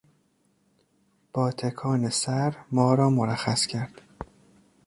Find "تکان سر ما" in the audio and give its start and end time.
1.51-2.93